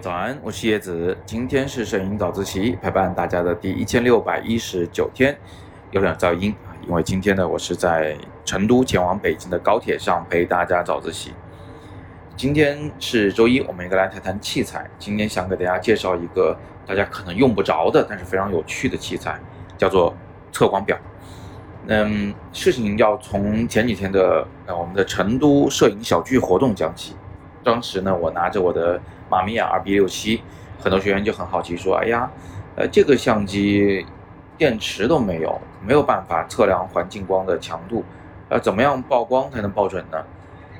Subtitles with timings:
[0.00, 5.36] 早安，我是叶子，今天是摄影早自习陪伴大家的第一千六百一十九天，
[5.90, 11.32] 有点噪音啊，因为今天呢，我是在成都前往北京的高铁上陪大家早自习。
[12.36, 14.88] 今天是周一，我们应该来谈谈器材。
[14.98, 16.56] 今天想给大家介绍一个
[16.86, 19.38] 大家可能用不着的，但是非常有趣的器材，
[19.76, 20.14] 叫做
[20.52, 20.96] 测光表。
[21.90, 27.16] 嗯，事情要从前几天的呃我们的成都摄影小聚活动讲起。
[27.64, 30.42] 当时呢，我拿着我的马米亚 R B 六七，
[30.78, 32.30] 很多学员就很好奇说：“哎呀，
[32.76, 34.04] 呃，这个相机
[34.58, 38.04] 电池都没有，没有办法测量环境光的强度，
[38.50, 40.22] 呃，怎么样曝光才能报准呢？”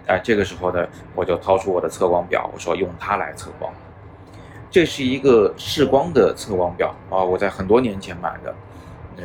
[0.04, 3.72] 哎，这个时候呢，我就掏出我的测光表，我说用它来测光。
[4.70, 8.54] 这是一个视光的测光表啊，我在很多年前买的。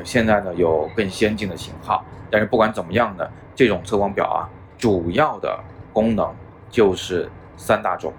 [0.03, 5.59] 现在呢有更先进的型号，但是不管怎么样呢，这种测光表啊，主要的
[5.91, 6.33] 功能
[6.69, 8.13] 就是三大种。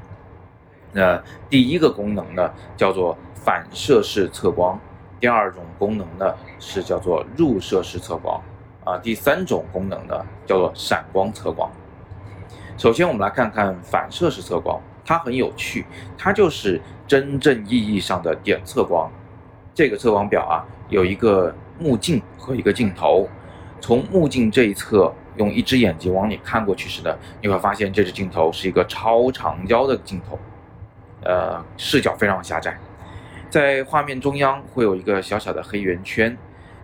[0.93, 4.79] 那第一个功能呢叫做反射式测光，
[5.19, 8.41] 第二种功能呢是叫做入射式测光，
[8.85, 11.69] 啊，第三种功能呢叫做闪光测光。
[12.77, 15.85] 首先，我们来看看反射式测光，它很有趣，
[16.17, 19.11] 它就是真正意义上的点测光。
[19.75, 23.29] 这个测光表啊，有一个目镜和一个镜头。
[23.81, 30.39] 从目镜这一侧，用一只眼睛往里看过去时呢，你会发现这只镜头是一个超长焦的镜头，
[31.23, 32.79] 呃，视角非常狭窄。
[33.51, 36.37] 在画面中央会有一个小小的黑圆圈，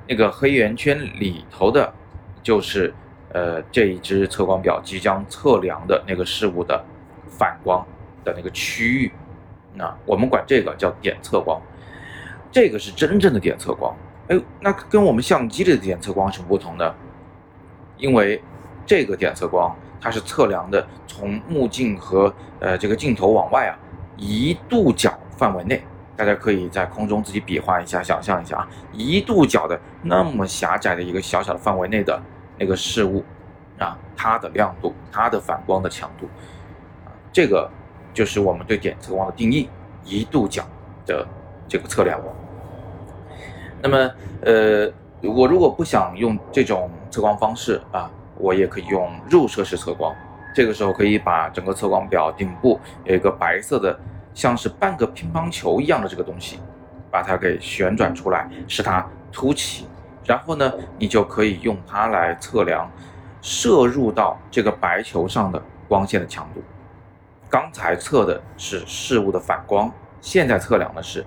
[0.07, 1.93] 那个黑圆圈里头的，
[2.43, 2.93] 就是。
[3.33, 6.85] 呃，这一只测光表即将测量的那个事物的
[7.29, 7.87] 反光
[8.25, 9.13] 的那个区域，
[9.73, 11.63] 那我们管这个叫点测光，
[12.51, 13.95] 这个是真正的点测光。
[14.31, 16.95] 哎，那跟我们相机的点测光是不同的，
[17.97, 18.43] 因为
[18.87, 23.77] 这个点测光它是测量的从目镜和呃这个镜头往外啊
[24.17, 25.83] 一度角范围内，
[26.17, 32.21] 大家可以在空中自己比划一下，想象一下啊，一度角的那么狭窄的一个小小的范围内的。
[32.63, 33.25] 那个事物
[33.79, 36.27] 啊，它的亮度，它的反光的强度，
[37.07, 37.71] 啊，这个
[38.13, 39.67] 就是我们对点测光的定义，
[40.05, 40.63] 一度角
[41.07, 41.27] 的
[41.67, 42.21] 这个测量。
[43.83, 44.11] 那么，
[44.43, 44.93] 呃，
[45.23, 50.15] 我如果不想用这种测光方式啊，我也可以用入射式测光。
[50.55, 53.99] 这个时候可以把整个测光表顶部有一个白色的，
[54.35, 56.59] 像是半个乒乓球一样的这个东西，
[57.11, 59.87] 把它给旋转出来，使它凸起。
[60.25, 62.91] 然后呢，你就可以用它来测量
[63.41, 66.63] 射入到这个白球上的光线的强度。
[67.49, 69.91] 刚才测的是事物的反光，
[70.21, 71.25] 现在测量的是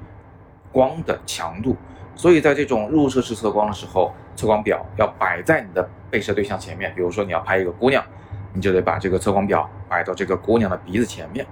[0.72, 1.75] 光的强度。
[2.16, 6.94] 所以在这种入射式测光的时候，测光表要摆在你的被摄对象前面。
[6.96, 8.03] 比如说你要拍一个姑娘，
[8.53, 11.46] 你就得把这个测光表摆到这个姑娘的鼻子前面，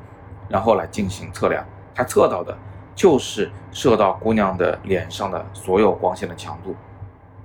[0.48, 1.66] 然后来进行测量。
[1.94, 2.58] 它测到的
[2.96, 6.76] 就是射到姑娘的脸上的所有光线的强度。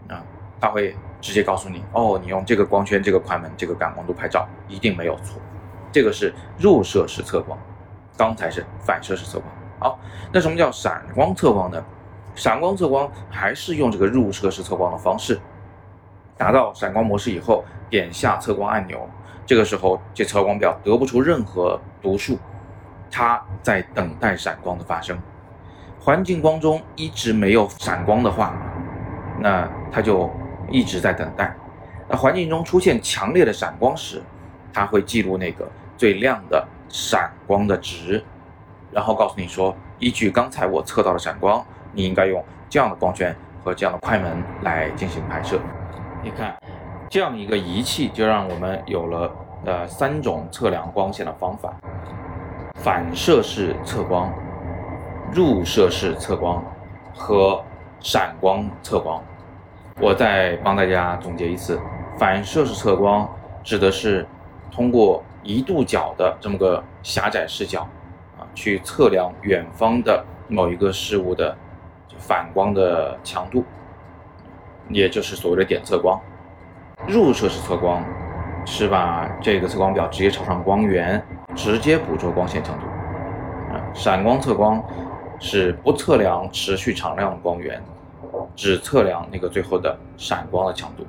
[0.09, 0.22] 啊，
[0.60, 5.41] 他会直接告诉你哦，你用这个光圈、这个快门、这个感光度拍照一定没有错。
[5.91, 7.59] 这个是入射式测光，
[8.16, 9.50] 刚才是反射式测光。
[9.78, 9.98] 好，
[10.33, 11.83] 那什么叫闪光测光呢？
[12.36, 15.41] 闪光测光还是用这个入射式测光的方式，
[16.36, 19.08] 达到闪光模式以后，点下测光按钮，
[19.44, 22.38] 这个时候这测光表得不出任何读数，
[23.10, 25.19] 它在等待闪光的发生。
[25.98, 28.54] 环境光中一直没有闪光的话。
[29.38, 30.30] 那它就
[30.70, 31.54] 一直在等待。
[32.08, 34.22] 那环境中出现强烈的闪光时，
[34.72, 38.24] 它会记录那个最亮的闪光的值，
[38.91, 41.62] 然后告诉你说，依据刚才我测到的闪光，
[41.97, 43.34] 你应该用这样的光圈
[43.65, 45.59] 和这样的快门来进行拍摄。
[46.23, 46.55] 你看，
[47.09, 49.34] 这样一个仪器就让我们有了
[49.65, 51.75] 呃三种测量光线的方法：
[52.75, 54.33] 反射式测光、
[55.33, 56.62] 入射式测光
[57.12, 57.61] 和。
[57.99, 59.21] 闪光测光，
[60.01, 61.81] 我再帮大家总结一次：
[62.19, 63.28] 反射式测光
[63.65, 64.25] 指的是
[64.71, 67.81] 通过一度角的这么个狭窄视角
[68.39, 71.57] 啊，去测量远方的某一个事物的
[72.18, 73.65] 反光的强度，
[74.89, 76.21] 也就是所谓的点测光。
[77.07, 78.04] 入射式测光
[78.65, 81.22] 是把这个测光表直接朝上光源，
[81.54, 82.86] 直接捕捉光线强度。
[83.72, 84.83] 啊，闪光测光
[85.39, 87.83] 是不测量持续常亮的光源。
[88.54, 91.07] 只测量那个最后的闪光的强度。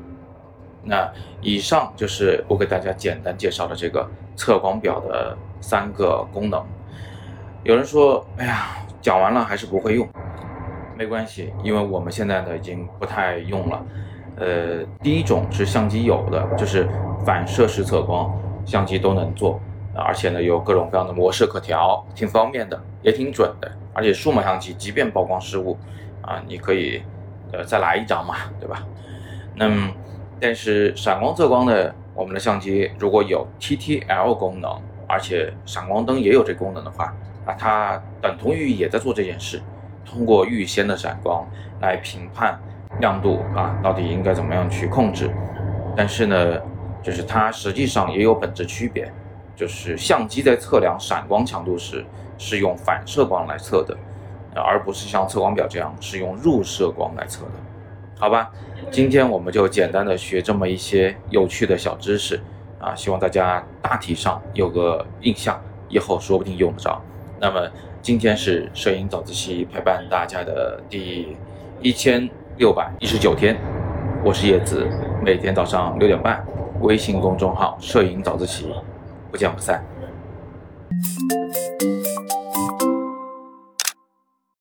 [0.83, 1.09] 那
[1.42, 4.06] 以上就是我给大家简单介绍的这个
[4.36, 6.62] 测光表的三个功能。
[7.63, 10.07] 有人说：“哎呀，讲完了还是不会用。”
[10.97, 13.85] 没关系，因为我们现在呢已经不太用了。
[14.38, 16.88] 呃，第一种是相机有的，就是
[17.23, 18.35] 反射式测光，
[18.65, 19.59] 相机都能做。
[19.95, 23.71] 而且呢有各种各样的模式可调，挺方便的，也挺准的。
[23.94, 25.77] 而且数码相机即便曝光失误，
[26.21, 27.01] 啊，你可以
[27.51, 28.83] 呃再来一张嘛，对吧？
[29.55, 29.91] 那么
[30.39, 37.05] 但是闪光测光的我们的相机如果有 TTL 功能，而且闪光灯也有这功能的话，
[37.45, 39.59] 啊，它等同于也在做这件事，
[40.09, 41.45] 通过预先的闪光
[41.81, 42.57] 来评判
[43.00, 45.30] 亮度啊，到底应该怎么样去控制。
[45.95, 46.59] 但是呢，
[47.04, 49.12] 就是它实际上也有本质区别，
[49.56, 52.06] 就是相机在测量闪光强度时
[52.38, 53.98] 是用反射光来测的，
[54.56, 57.51] 而不是像测光表这样是用入射光来测的，
[58.19, 58.51] 好吧？
[58.92, 62.39] 今天我们就简单的学这么一些有趣的小知识
[62.80, 65.59] 啊，希望大家大体上有个印象，
[65.89, 67.01] 以后说不定用得着。
[67.39, 67.68] 那么
[68.07, 71.36] 今天是摄影早自习陪伴大家的第
[71.81, 72.25] 一千
[72.57, 73.57] 六百一十九天。
[74.24, 74.88] 我是叶子，
[75.21, 76.42] 每天早上六点半，
[76.80, 78.74] 微信公众号“摄影早自习”，
[79.30, 79.83] 不见不散。